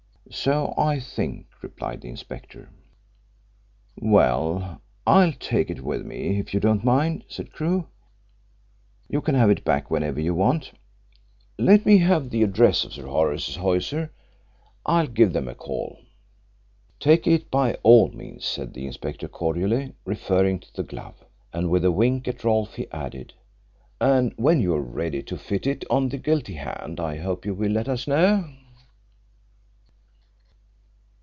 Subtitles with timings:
[0.33, 2.69] "So I think," replied the inspector.
[3.97, 7.87] "Well, I'll take it with me, if you don't mind," said Crewe.
[9.09, 10.75] "You can have it back whenever you want it.
[11.59, 14.13] Let me have the address of Sir Horace's hosier
[14.85, 15.99] I'll give him a call."
[17.01, 21.25] "Take it by all means," said the inspector cordially, referring to the glove.
[21.51, 23.33] And with a wink at Rolfe he added,
[23.99, 27.53] "And when you are ready to fit it on the guilty hand I hope you
[27.53, 28.47] will let us know."